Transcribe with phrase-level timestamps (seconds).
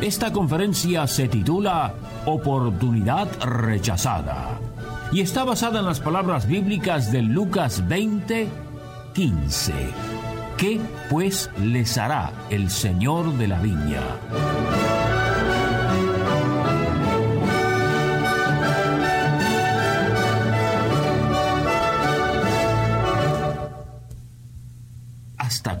[0.00, 1.92] Esta conferencia se titula
[2.24, 4.60] Oportunidad rechazada
[5.10, 8.48] y está basada en las palabras bíblicas de Lucas 20,
[9.12, 9.72] 15.
[10.56, 10.80] ¿Qué
[11.10, 14.02] pues les hará el Señor de la viña?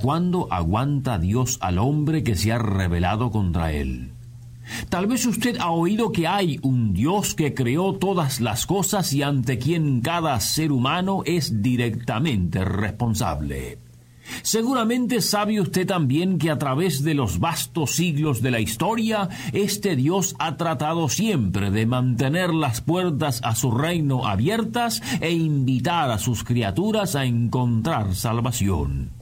[0.08, 4.12] Cuándo aguanta Dios al hombre que se ha rebelado contra él?
[4.88, 9.22] Tal vez usted ha oído que hay un Dios que creó todas las cosas y
[9.22, 13.80] ante quien cada ser humano es directamente responsable.
[14.40, 19.94] Seguramente sabe usted también que a través de los vastos siglos de la historia, este
[19.94, 26.16] Dios ha tratado siempre de mantener las puertas a su reino abiertas e invitar a
[26.16, 29.17] sus criaturas a encontrar salvación.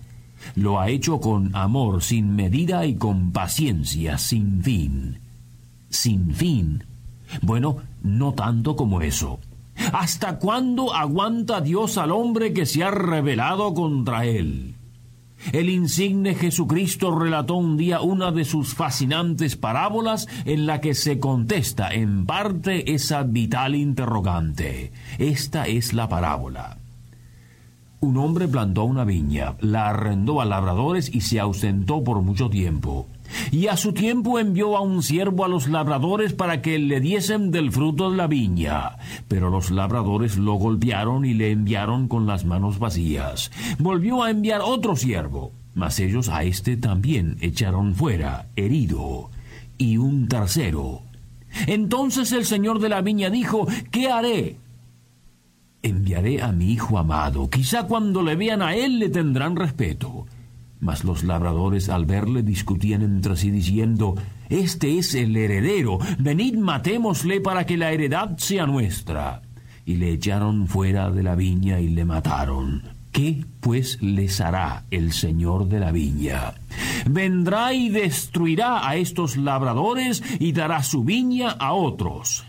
[0.55, 5.19] Lo ha hecho con amor sin medida y con paciencia sin fin
[5.97, 6.84] sin fin.
[7.42, 9.41] Bueno, no tanto como eso.
[9.92, 14.75] ¿Hasta cuándo aguanta Dios al hombre que se ha rebelado contra él?
[15.53, 21.20] El insigne Jesucristo relató un día una de sus fascinantes parábolas en la que se
[21.20, 24.92] contesta en parte esa vital interrogante.
[25.19, 26.79] Esta es la parábola.
[28.07, 33.09] Un hombre plantó una viña, la arrendó a labradores y se ausentó por mucho tiempo.
[33.51, 37.51] Y a su tiempo envió a un siervo a los labradores para que le diesen
[37.51, 38.98] del fruto de la viña.
[39.27, 43.51] Pero los labradores lo golpearon y le enviaron con las manos vacías.
[43.80, 49.30] Volvió a enviar otro siervo, mas ellos a éste también echaron fuera, herido.
[49.79, 51.03] Y un tercero.
[51.67, 54.59] Entonces el señor de la viña dijo, ¿qué haré?
[55.86, 57.48] Enviaré a mi hijo amado.
[57.48, 60.27] Quizá cuando le vean a él le tendrán respeto.
[60.80, 64.17] Mas los labradores al verle discutían entre sí diciendo,
[64.48, 69.42] Este es el heredero, venid matémosle para que la heredad sea nuestra.
[69.85, 72.83] Y le echaron fuera de la viña y le mataron.
[73.13, 76.55] ¿Qué pues les hará el señor de la viña?
[77.08, 82.45] Vendrá y destruirá a estos labradores y dará su viña a otros.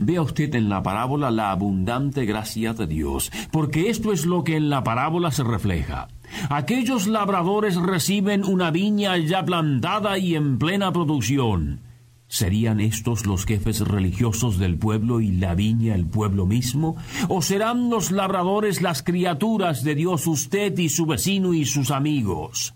[0.00, 4.56] Vea usted en la parábola la abundante gracia de Dios, porque esto es lo que
[4.56, 6.08] en la parábola se refleja.
[6.50, 11.80] Aquellos labradores reciben una viña ya plantada y en plena producción.
[12.28, 16.96] ¿Serían estos los jefes religiosos del pueblo y la viña el pueblo mismo?
[17.28, 22.74] ¿O serán los labradores las criaturas de Dios usted y su vecino y sus amigos?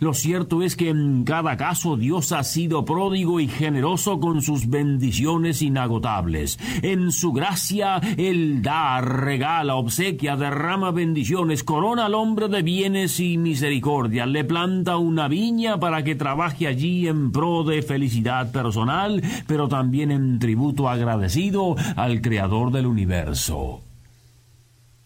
[0.00, 4.68] Lo cierto es que en cada caso Dios ha sido pródigo y generoso con sus
[4.68, 6.58] bendiciones inagotables.
[6.82, 13.38] En su gracia Él da, regala, obsequia, derrama bendiciones, corona al hombre de bienes y
[13.38, 19.68] misericordia, le planta una viña para que trabaje allí en pro de felicidad personal, pero
[19.68, 23.82] también en tributo agradecido al Creador del universo.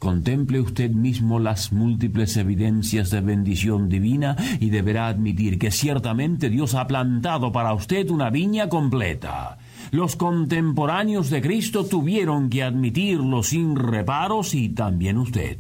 [0.07, 6.77] Contemple usted mismo las múltiples evidencias de bendición divina y deberá admitir que ciertamente Dios
[6.77, 9.59] ha plantado para usted una viña completa.
[9.91, 15.59] Los contemporáneos de Cristo tuvieron que admitirlo sin reparos y también usted.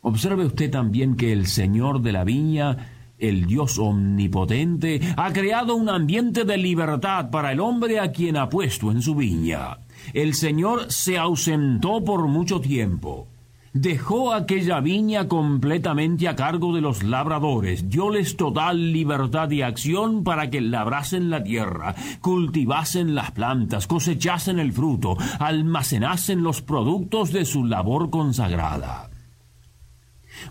[0.00, 2.78] Observe usted también que el Señor de la viña
[3.16, 8.48] el Dios omnipotente ha creado un ambiente de libertad para el hombre a quien ha
[8.48, 9.85] puesto en su viña.
[10.12, 13.26] El Señor se ausentó por mucho tiempo.
[13.72, 20.48] Dejó aquella viña completamente a cargo de los labradores, dióles total libertad de acción para
[20.48, 27.66] que labrasen la tierra, cultivasen las plantas, cosechasen el fruto, almacenasen los productos de su
[27.66, 29.10] labor consagrada.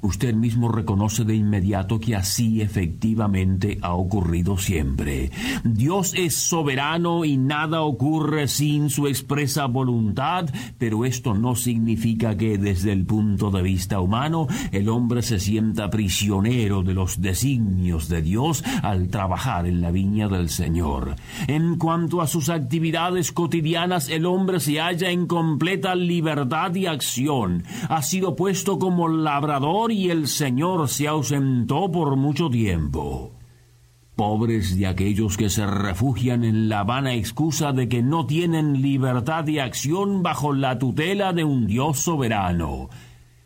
[0.01, 5.31] Usted mismo reconoce de inmediato que así efectivamente ha ocurrido siempre.
[5.63, 12.57] Dios es soberano y nada ocurre sin su expresa voluntad, pero esto no significa que
[12.57, 18.21] desde el punto de vista humano el hombre se sienta prisionero de los designios de
[18.21, 21.15] Dios al trabajar en la viña del Señor.
[21.47, 27.63] En cuanto a sus actividades cotidianas, el hombre se halla en completa libertad y acción.
[27.89, 33.31] Ha sido puesto como labrador y el señor se ausentó por mucho tiempo.
[34.15, 39.43] Pobres de aquellos que se refugian en la vana excusa de que no tienen libertad
[39.43, 42.89] de acción bajo la tutela de un Dios soberano.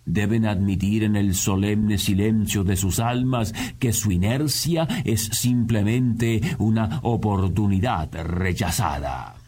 [0.06, 7.00] Deben admitir en el solemne silencio de sus almas que su inercia es simplemente una
[7.02, 9.39] oportunidad rechazada.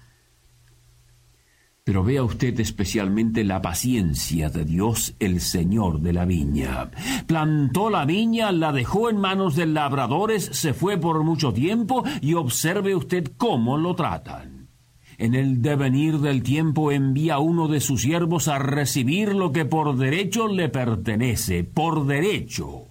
[1.84, 6.92] Pero vea usted especialmente la paciencia de Dios el Señor de la viña.
[7.26, 12.36] Plantó la viña, la dejó en manos de labradores, se fue por mucho tiempo y
[12.36, 14.70] observe usted cómo lo tratan.
[15.18, 19.98] En el devenir del tiempo envía uno de sus siervos a recibir lo que por
[19.98, 22.90] derecho le pertenece, por derecho.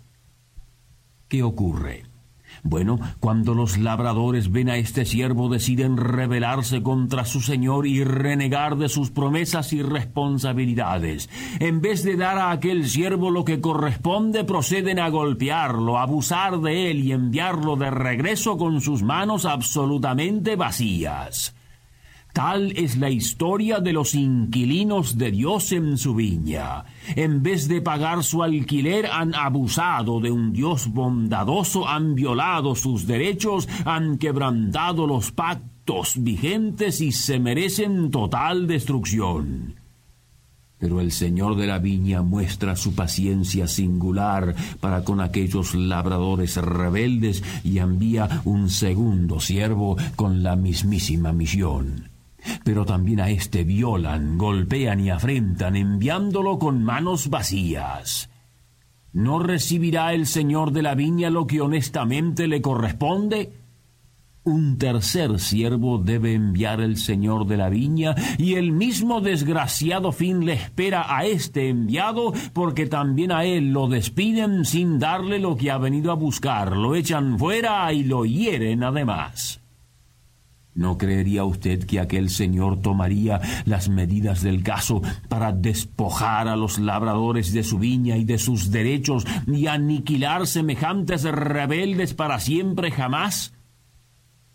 [1.29, 2.10] ¿Qué ocurre?
[2.63, 8.77] Bueno, cuando los labradores ven a este siervo deciden rebelarse contra su señor y renegar
[8.77, 11.31] de sus promesas y responsabilidades.
[11.59, 16.91] En vez de dar a aquel siervo lo que corresponde, proceden a golpearlo, abusar de
[16.91, 21.55] él y enviarlo de regreso con sus manos absolutamente vacías.
[22.33, 26.85] Tal es la historia de los inquilinos de Dios en su viña.
[27.17, 33.07] En vez de pagar su alquiler han abusado de un Dios bondadoso, han violado sus
[33.07, 39.75] derechos, han quebrantado los pactos vigentes y se merecen total destrucción.
[40.79, 47.43] Pero el Señor de la viña muestra su paciencia singular para con aquellos labradores rebeldes
[47.65, 52.09] y envía un segundo siervo con la mismísima misión
[52.65, 58.31] pero también a éste violan, golpean y afrentan, enviándolo con manos vacías.
[59.13, 63.53] ¿No recibirá el señor de la viña lo que honestamente le corresponde?
[64.43, 70.47] Un tercer siervo debe enviar el señor de la viña, y el mismo desgraciado fin
[70.47, 75.71] le espera a este enviado, porque también a él lo despiden sin darle lo que
[75.71, 79.60] ha venido a buscar, lo echan fuera y lo hieren además.
[80.75, 86.79] ¿No creería usted que aquel señor tomaría las medidas del caso para despojar a los
[86.79, 93.53] labradores de su viña y de sus derechos y aniquilar semejantes rebeldes para siempre jamás?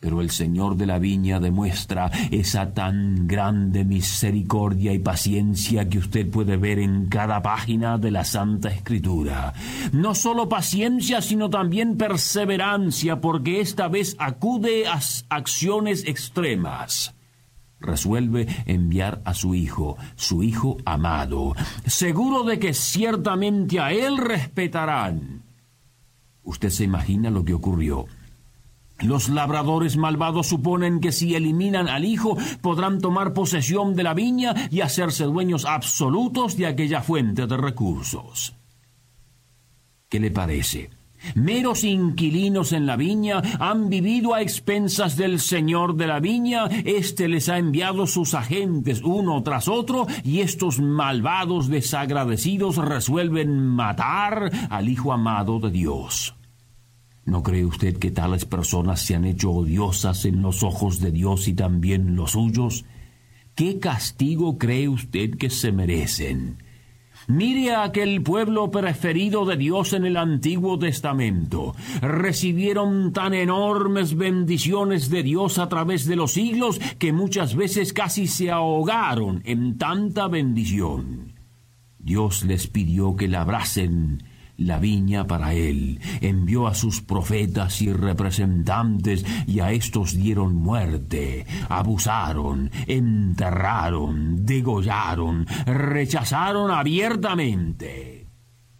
[0.06, 6.30] Pero el Señor de la viña demuestra esa tan grande misericordia y paciencia que usted
[6.30, 9.56] puede ver en cada página de la Santa Escritura.
[9.94, 15.00] No solo paciencia, sino también perseverancia, porque esta vez acude a
[15.30, 17.16] acciones extremas
[17.80, 21.56] resuelve enviar a su hijo, su hijo amado,
[21.88, 25.42] seguro de que ciertamente a él respetarán.
[26.44, 28.06] Usted se imagina lo que ocurrió.
[29.06, 34.54] Los labradores malvados suponen que si eliminan al hijo podrán tomar posesión de la viña
[34.72, 38.56] y hacerse dueños absolutos de aquella fuente de recursos.
[40.10, 40.90] ¿Qué le parece?
[41.34, 47.28] Meros inquilinos en la viña han vivido a expensas del señor de la viña, éste
[47.28, 54.90] les ha enviado sus agentes uno tras otro, y estos malvados desagradecidos resuelven matar al
[54.90, 56.35] hijo amado de Dios.
[57.26, 61.48] ¿No cree usted que tales personas se han hecho odiosas en los ojos de Dios
[61.48, 62.86] y también los suyos?
[63.56, 66.58] ¿Qué castigo cree usted que se merecen?
[67.28, 71.74] Mire a aquel pueblo preferido de Dios en el Antiguo Testamento.
[72.00, 78.28] Recibieron tan enormes bendiciones de Dios a través de los siglos que muchas veces casi
[78.28, 81.34] se ahogaron en tanta bendición.
[81.98, 84.22] Dios les pidió que labrasen
[84.58, 91.46] la viña para él, envió a sus profetas y representantes y a estos dieron muerte,
[91.70, 98.28] abusaron, enterraron, degollaron, rechazaron abiertamente.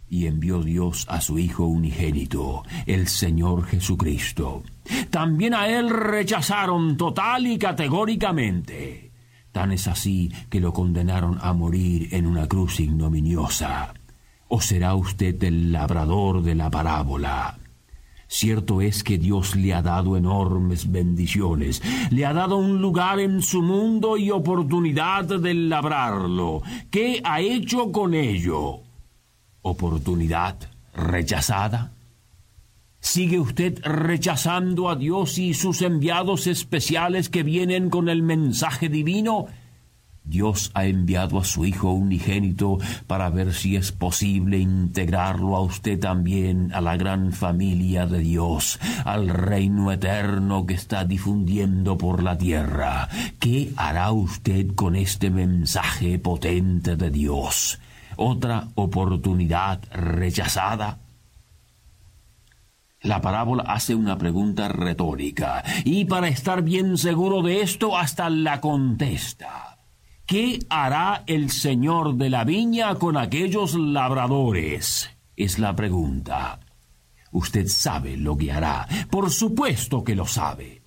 [0.08, 4.62] Y envió Dios a su Hijo unigénito, el Señor Jesucristo.
[5.10, 9.10] También a él rechazaron total y categóricamente.
[9.50, 13.94] Tan es así que lo condenaron a morir en una cruz ignominiosa.
[14.48, 17.58] ¿O será usted el labrador de la parábola?
[18.28, 23.40] Cierto es que Dios le ha dado enormes bendiciones, le ha dado un lugar en
[23.40, 26.62] su mundo y oportunidad de labrarlo.
[26.90, 28.80] ¿Qué ha hecho con ello?
[29.62, 30.56] ¿Oportunidad
[30.94, 31.92] rechazada?
[33.00, 39.46] ¿Sigue usted rechazando a Dios y sus enviados especiales que vienen con el mensaje divino?
[40.26, 45.98] Dios ha enviado a su Hijo unigénito para ver si es posible integrarlo a usted
[45.98, 52.36] también a la gran familia de Dios, al reino eterno que está difundiendo por la
[52.36, 53.08] tierra.
[53.38, 57.78] ¿Qué hará usted con este mensaje potente de Dios?
[58.16, 60.98] otra oportunidad rechazada.
[63.02, 68.60] La parábola hace una pregunta retórica y para estar bien seguro de esto hasta la
[68.60, 69.75] contesta.
[70.26, 75.08] ¿Qué hará el señor de la viña con aquellos labradores?
[75.36, 76.58] Es la pregunta.
[77.30, 78.88] Usted sabe lo que hará.
[79.08, 80.82] Por supuesto que lo sabe.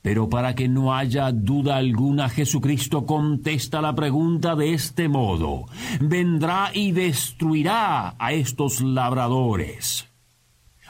[0.00, 5.64] Pero para que no haya duda alguna, Jesucristo contesta la pregunta de este modo.
[6.00, 10.11] Vendrá y destruirá a estos labradores.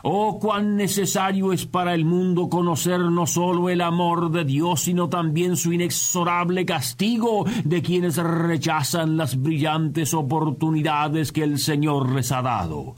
[0.04, 5.08] Oh, cuán necesario es para el mundo conocer no solo el amor de Dios, sino
[5.08, 12.42] también su inexorable castigo de quienes rechazan las brillantes oportunidades que el Señor les ha
[12.42, 12.96] dado.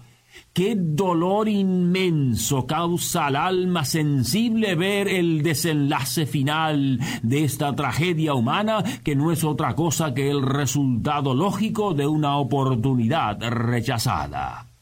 [0.55, 8.83] Qué dolor inmenso causa al alma sensible ver el desenlace final de esta tragedia humana
[9.03, 14.74] que no es otra cosa que el resultado lógico de una oportunidad rechazada.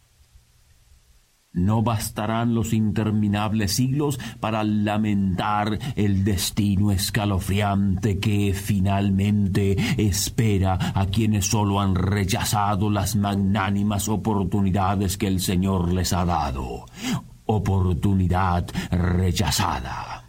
[1.53, 11.47] No bastarán los interminables siglos para lamentar el destino escalofriante que finalmente espera a quienes
[11.47, 16.87] solo han rechazado las magnánimas oportunidades que el Señor les ha dado.
[17.45, 20.25] Oportunidad rechazada.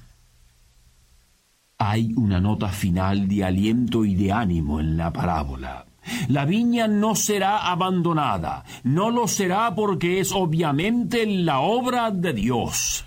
[1.77, 5.86] Hay una nota final de aliento y de ánimo en la parábola.
[6.27, 13.05] La viña no será abandonada, no lo será porque es obviamente la obra de Dios.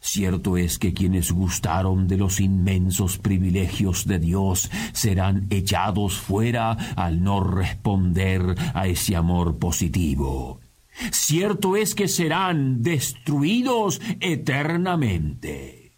[0.00, 7.22] Cierto es que quienes gustaron de los inmensos privilegios de Dios serán echados fuera al
[7.22, 10.60] no responder a ese amor positivo.
[11.12, 15.92] Cierto es que serán destruidos eternamente.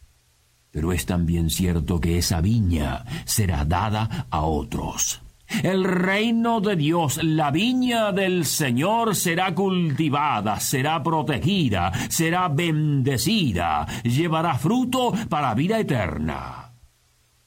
[0.73, 5.23] Pero es también cierto que esa viña será dada a otros.
[5.63, 14.55] El reino de Dios, la viña del Señor será cultivada, será protegida, será bendecida, llevará
[14.55, 16.73] fruto para vida eterna.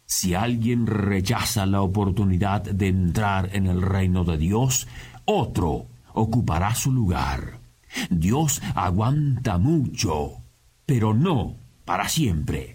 [0.05, 4.87] Si alguien rechaza la oportunidad de entrar en el reino de Dios,
[5.25, 7.59] otro ocupará su lugar.
[8.09, 10.37] Dios aguanta mucho,
[10.85, 12.74] pero no para siempre.